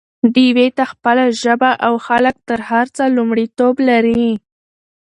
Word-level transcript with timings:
ډيوې 0.33 0.67
ته 0.77 0.83
خپله 0.91 1.25
ژبه 1.41 1.71
او 1.85 1.93
خلک 2.07 2.35
تر 2.49 2.59
هر 2.69 2.85
څه 2.95 3.03
لومړيتوب 3.15 3.75
لري 3.89 4.27